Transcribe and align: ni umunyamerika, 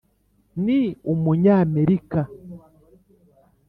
ni 0.63 0.81
umunyamerika, 1.11 2.21